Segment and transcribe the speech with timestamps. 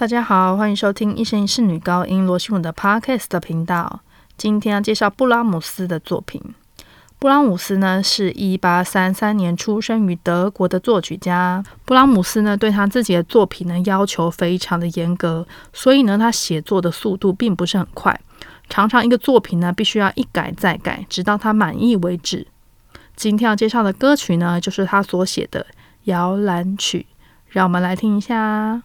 [0.00, 4.00] 大家好，欢迎收听一生一世女高音罗西姆的 Podcast 的频道。
[4.34, 6.42] 今天要介绍布拉姆斯的作品。
[7.18, 11.62] 布拉姆斯呢，是一八三三年出生于德国的作曲家。
[11.84, 18.18] 布拉姆斯呢，对他自己的作品呢要求非常的严格，所以呢，他写作的速度并不是很快，
[18.70, 22.46] 常常一个作品呢必须要一改再改，直到他满意为止。
[23.14, 25.66] 今天要介绍的歌曲呢，就是他所写的
[26.04, 27.04] 摇篮曲，
[27.48, 28.80] 让我们来听一下。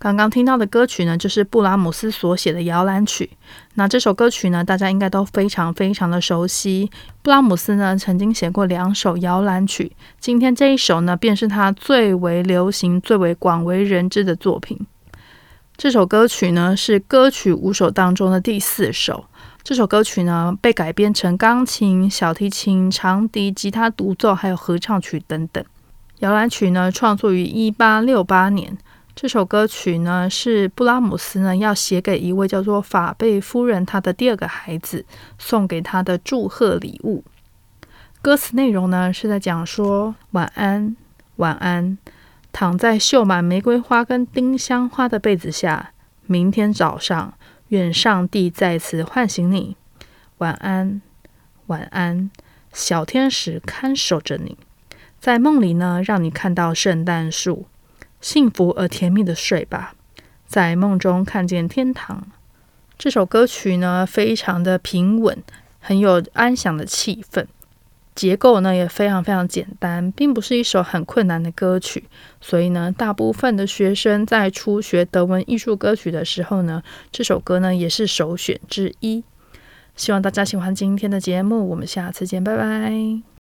[0.00, 3.30] 刚刚听到的歌曲呢，就是布拉姆斯所写的摇篮曲。
[3.74, 6.88] 那这首歌曲呢，大家应该都非常非常的熟悉。
[7.20, 14.78] 布拉姆斯呢，曾经写过两首摇篮曲，今天这一首呢，便是他最为流行、最为广为人知的作品。
[15.76, 19.24] 这首歌曲呢，是歌曲五首当中的第四首。
[19.64, 25.62] 这首歌曲呢，被改编成钢琴、小提琴、长笛、吉他独奏，还有合唱曲等等。
[26.20, 28.78] 摇篮曲呢，创作于一八六八年。
[29.20, 35.04] 这首歌曲呢，是布拉姆斯呢要写给一位叫做法贝夫人他的第二个孩子
[35.40, 37.24] 送给他的祝贺礼物。
[38.22, 40.96] 歌词内容呢是在讲说：晚安，
[41.34, 41.98] 晚安，
[42.52, 45.90] 躺在绣满玫瑰花跟丁香花的被子下，
[46.26, 47.34] 明天早上，
[47.70, 49.76] 愿上帝再次唤醒你。
[50.36, 51.02] 晚安，
[51.66, 52.30] 晚安，
[52.72, 54.56] 小天使看守着你，
[55.18, 57.66] 在梦里呢，让你看到圣诞树。
[58.20, 59.94] 幸福而甜蜜的睡吧，
[60.46, 62.26] 在梦中看见天堂。
[62.96, 65.42] 这首歌曲呢，非常的平稳，
[65.78, 67.46] 很有安详的气氛。
[68.14, 72.02] 结构呢也非常非常简单，并不是一首很困难的歌曲。
[72.40, 76.82] 所以呢，大部分的学生在初学德文艺术歌曲的时候呢，
[77.12, 79.22] 这首歌呢也是首选之一。
[79.94, 83.37] 希望大家喜欢今天的节目，我们下次见，拜拜。